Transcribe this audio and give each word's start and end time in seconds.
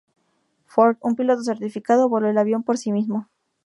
Ford, 0.65 0.97
un 1.03 1.15
piloto 1.15 1.43
certificado, 1.43 2.09
voló 2.09 2.27
el 2.27 2.39
avión 2.39 2.63
por 2.63 2.79
sí 2.79 2.91
mismo. 2.91 3.29